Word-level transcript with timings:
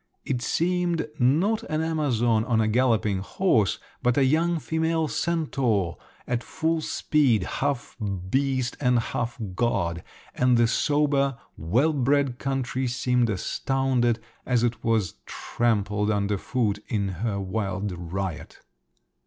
It 0.25 0.41
seemed 0.41 1.07
not 1.19 1.61
an 1.69 1.81
Amazon 1.81 2.43
on 2.45 2.59
a 2.59 2.67
galloping 2.67 3.19
horse, 3.19 3.77
but 4.01 4.17
a 4.17 4.23
young 4.25 4.57
female 4.57 5.07
centaur 5.07 5.95
at 6.25 6.43
full 6.43 6.81
speed, 6.81 7.43
half 7.43 7.95
beast 8.31 8.75
and 8.79 8.97
half 8.97 9.39
god, 9.53 10.03
and 10.33 10.57
the 10.57 10.65
sober, 10.65 11.37
well 11.55 11.93
bred 11.93 12.39
country 12.39 12.87
seemed 12.87 13.29
astounded, 13.29 14.17
as 14.43 14.63
it 14.63 14.83
was 14.83 15.17
trampled 15.27 16.09
underfoot 16.09 16.79
in 16.89 17.07
her 17.19 17.39
wild 17.39 17.91
riot! 17.91 18.59